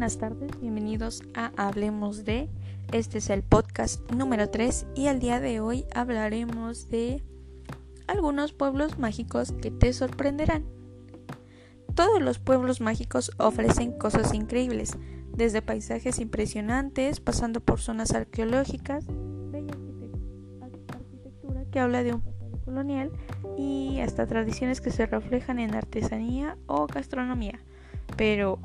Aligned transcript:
buenas 0.00 0.16
tardes, 0.16 0.58
bienvenidos 0.58 1.22
a 1.34 1.52
Hablemos 1.58 2.24
de. 2.24 2.48
Este 2.90 3.18
es 3.18 3.28
el 3.28 3.42
podcast 3.42 4.10
número 4.10 4.48
3 4.48 4.86
y 4.94 5.08
al 5.08 5.20
día 5.20 5.40
de 5.40 5.60
hoy 5.60 5.84
hablaremos 5.94 6.88
de 6.88 7.22
algunos 8.06 8.54
pueblos 8.54 8.98
mágicos 8.98 9.52
que 9.52 9.70
te 9.70 9.92
sorprenderán. 9.92 10.64
Todos 11.94 12.22
los 12.22 12.38
pueblos 12.38 12.80
mágicos 12.80 13.32
ofrecen 13.36 13.92
cosas 13.92 14.32
increíbles, 14.32 14.96
desde 15.36 15.60
paisajes 15.60 16.18
impresionantes, 16.18 17.20
pasando 17.20 17.60
por 17.60 17.78
zonas 17.78 18.12
arqueológicas, 18.12 19.04
bella 19.52 19.74
arquitectura 20.94 21.66
que 21.70 21.78
habla 21.78 22.02
de 22.02 22.14
un 22.14 22.22
pasado 22.22 22.58
colonial 22.64 23.12
y 23.58 24.00
hasta 24.00 24.26
tradiciones 24.26 24.80
que 24.80 24.92
se 24.92 25.04
reflejan 25.04 25.58
en 25.58 25.74
artesanía 25.74 26.56
o 26.66 26.86
gastronomía. 26.86 27.60
Pero 28.16 28.58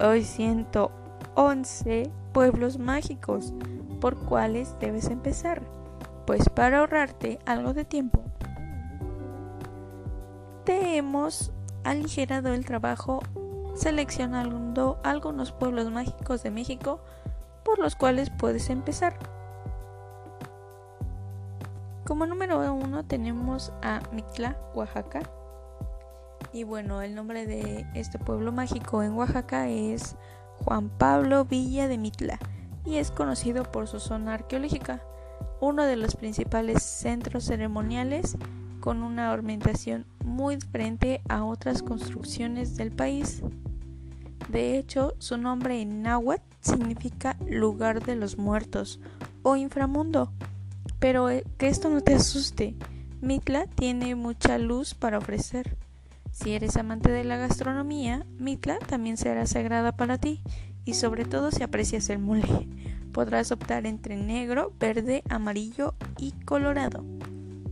hoy 0.00 0.24
siento 0.24 0.90
11 1.34 2.10
pueblos 2.32 2.78
mágicos 2.78 3.52
por 4.00 4.16
cuáles 4.16 4.78
debes 4.80 5.08
empezar. 5.08 5.62
Pues 6.26 6.48
para 6.48 6.78
ahorrarte 6.78 7.38
algo 7.46 7.74
de 7.74 7.84
tiempo, 7.84 8.22
te 10.64 10.96
hemos 10.96 11.52
aligerado 11.84 12.52
el 12.54 12.64
trabajo 12.64 13.20
seleccionando 13.74 15.00
algunos 15.02 15.52
pueblos 15.52 15.90
mágicos 15.90 16.42
de 16.42 16.50
México 16.50 17.00
por 17.64 17.78
los 17.78 17.96
cuales 17.96 18.30
puedes 18.30 18.70
empezar. 18.70 19.14
Como 22.06 22.26
número 22.26 22.58
uno 22.74 23.04
tenemos 23.04 23.72
a 23.82 24.00
Mictla, 24.12 24.56
Oaxaca. 24.74 25.20
Y 26.52 26.64
bueno, 26.64 27.00
el 27.00 27.14
nombre 27.14 27.46
de 27.46 27.86
este 27.94 28.18
pueblo 28.18 28.52
mágico 28.52 29.02
en 29.02 29.14
Oaxaca 29.14 29.68
es 29.68 30.16
Juan 30.58 30.90
Pablo 30.90 31.46
Villa 31.46 31.88
de 31.88 31.96
Mitla 31.96 32.38
y 32.84 32.96
es 32.96 33.10
conocido 33.10 33.64
por 33.64 33.88
su 33.88 34.00
zona 34.00 34.34
arqueológica, 34.34 35.02
uno 35.60 35.84
de 35.84 35.96
los 35.96 36.14
principales 36.14 36.82
centros 36.82 37.44
ceremoniales 37.44 38.36
con 38.80 39.02
una 39.02 39.32
ornamentación 39.32 40.06
muy 40.24 40.56
diferente 40.56 41.22
a 41.28 41.44
otras 41.44 41.82
construcciones 41.82 42.76
del 42.76 42.90
país. 42.90 43.42
De 44.50 44.76
hecho, 44.76 45.14
su 45.18 45.38
nombre 45.38 45.80
en 45.80 46.02
náhuatl 46.02 46.42
significa 46.60 47.36
lugar 47.48 48.04
de 48.04 48.16
los 48.16 48.36
muertos 48.36 49.00
o 49.42 49.56
inframundo. 49.56 50.32
Pero 50.98 51.30
eh, 51.30 51.44
que 51.56 51.68
esto 51.68 51.88
no 51.88 52.00
te 52.02 52.14
asuste, 52.14 52.76
Mitla 53.20 53.66
tiene 53.66 54.14
mucha 54.16 54.58
luz 54.58 54.94
para 54.94 55.18
ofrecer. 55.18 55.76
Si 56.32 56.54
eres 56.54 56.78
amante 56.78 57.12
de 57.12 57.24
la 57.24 57.36
gastronomía, 57.36 58.24
Mitla 58.38 58.78
también 58.78 59.18
será 59.18 59.46
sagrada 59.46 59.92
para 59.92 60.16
ti 60.16 60.42
y 60.84 60.94
sobre 60.94 61.26
todo 61.26 61.50
si 61.50 61.62
aprecias 61.62 62.08
el 62.08 62.18
mole. 62.20 62.68
Podrás 63.12 63.52
optar 63.52 63.86
entre 63.86 64.16
negro, 64.16 64.72
verde, 64.80 65.22
amarillo 65.28 65.94
y 66.16 66.32
colorado. 66.46 67.04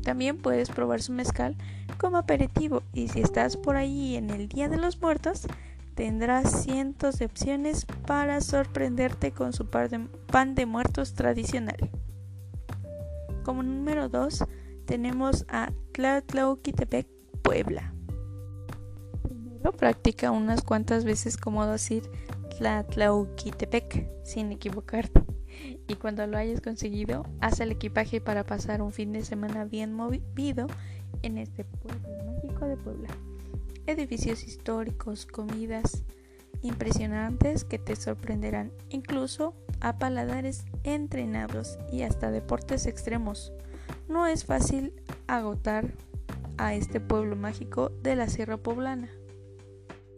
También 0.05 0.37
puedes 0.37 0.69
probar 0.69 1.01
su 1.01 1.13
mezcal 1.13 1.57
como 1.99 2.19
aperitivo 2.19 2.83
y 2.93 3.09
si 3.09 3.23
estás 3.23 3.57
por 3.57 3.77
allí 3.77 4.17
en 4.17 4.29
el 4.29 4.47
Día 4.47 4.69
de 4.69 4.77
los 4.77 5.01
Muertos, 5.01 5.47
tendrás 5.95 6.63
cientos 6.63 7.19
de 7.19 7.25
opciones 7.25 7.87
para 8.07 8.43
sorprenderte 8.43 9.33
con 9.33 9.55
su 9.55 9.71
pan 9.71 10.55
de 10.55 10.67
muertos 10.67 11.15
tradicional. 11.15 11.91
Como 13.43 13.63
número 13.63 14.11
2 14.11 14.45
tenemos 14.85 15.47
a 15.49 15.73
Tlatlauquitepec, 15.93 17.09
Puebla 17.43 17.95
practica 19.81 20.31
unas 20.31 20.63
cuantas 20.63 21.05
veces 21.05 21.37
cómo 21.37 21.67
decir 21.67 22.11
Tlatlauquitepec 22.59 24.09
sin 24.25 24.53
equivocarte. 24.53 25.23
Y 25.89 25.95
cuando 25.97 26.27
lo 26.27 26.39
hayas 26.39 26.61
conseguido, 26.61 27.27
haz 27.41 27.61
el 27.61 27.73
equipaje 27.73 28.21
para 28.21 28.45
pasar 28.45 28.83
un 28.83 28.93
fin 28.93 29.13
de 29.13 29.25
semana 29.25 29.65
bien 29.65 29.93
movido 29.93 30.67
en 31.23 31.39
este 31.39 31.65
pueblo 31.65 32.09
mágico 32.27 32.67
de 32.67 32.77
Puebla. 32.77 33.09
Edificios 33.87 34.45
históricos, 34.45 35.27
comidas 35.27 36.05
impresionantes 36.63 37.65
que 37.65 37.79
te 37.79 37.97
sorprenderán, 37.97 38.73
incluso 38.91 39.55
a 39.81 39.99
paladares 39.99 40.65
entrenados 40.85 41.79
y 41.91 42.03
hasta 42.03 42.31
deportes 42.31 42.87
extremos. 42.87 43.53
No 44.09 44.27
es 44.27 44.45
fácil 44.45 44.93
agotar 45.27 45.93
a 46.59 46.75
este 46.75 47.01
pueblo 47.01 47.37
mágico 47.37 47.91
de 48.03 48.17
la 48.17 48.29
Sierra 48.29 48.59
Poblana. 48.59 49.09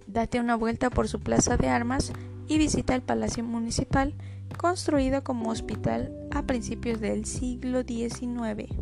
Date 0.07 0.41
una 0.41 0.57
vuelta 0.57 0.91
por 0.91 1.09
su 1.09 1.21
plaza 1.21 1.57
de 1.57 1.69
armas 1.69 2.13
y 2.49 2.59
visita 2.59 2.95
el 2.95 3.03
Palacio 3.03 3.45
Municipal, 3.45 4.15
construido 4.59 5.25
como 5.25 5.51
hospital 5.51 6.13
a 6.31 6.43
principios 6.43 7.01
del 7.01 7.25
siglo 7.25 7.83
XIX. 7.83 8.73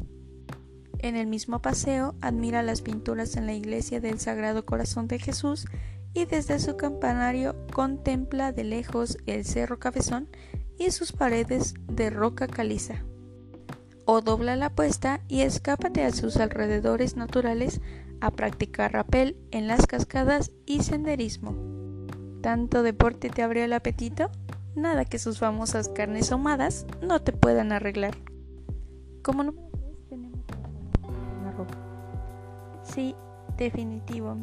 En 0.98 1.16
el 1.16 1.26
mismo 1.26 1.62
paseo 1.62 2.14
admira 2.20 2.62
las 2.62 2.82
pinturas 2.82 3.36
en 3.36 3.46
la 3.46 3.54
iglesia 3.54 4.00
del 4.00 4.20
Sagrado 4.20 4.66
Corazón 4.66 5.08
de 5.08 5.18
Jesús 5.18 5.66
y 6.12 6.24
desde 6.24 6.58
su 6.58 6.76
campanario 6.76 7.54
contempla 7.72 8.52
de 8.52 8.64
lejos 8.64 9.16
el 9.26 9.44
Cerro 9.44 9.78
Cabezón 9.78 10.28
y 10.78 10.90
sus 10.90 11.12
paredes 11.12 11.74
de 11.88 12.10
roca 12.10 12.46
caliza. 12.48 13.04
O 14.06 14.20
dobla 14.20 14.56
la 14.56 14.66
apuesta 14.66 15.20
y 15.28 15.42
escápate 15.42 16.04
a 16.04 16.10
sus 16.12 16.36
alrededores 16.38 17.16
naturales 17.16 17.80
a 18.20 18.30
practicar 18.30 18.92
rapel 18.92 19.36
en 19.50 19.66
las 19.66 19.86
cascadas 19.86 20.52
y 20.66 20.82
senderismo. 20.82 21.54
¿Tanto 22.42 22.82
deporte 22.82 23.30
te 23.30 23.42
abrió 23.42 23.64
el 23.64 23.72
apetito? 23.72 24.30
Nada 24.74 25.04
que 25.04 25.18
sus 25.18 25.38
famosas 25.38 25.88
carnes 25.88 26.32
ahumadas 26.32 26.86
no 27.02 27.20
te 27.20 27.32
puedan 27.32 27.72
arreglar. 27.72 28.16
Como 29.22 29.42
3 29.42 29.54
tenemos 30.08 30.40
la 31.44 31.52
ropa. 31.52 31.74
Sí, 32.82 33.14
definitivo. 33.56 34.36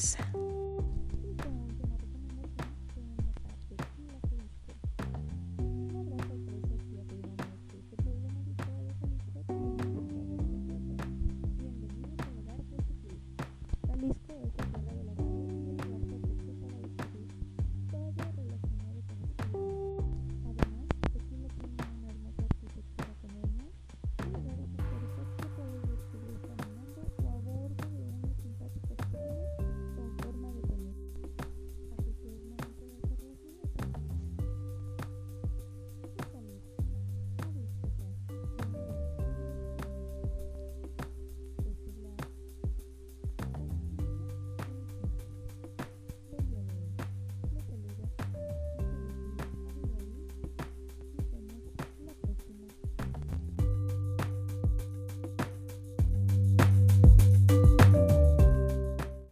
guys. 0.00 0.39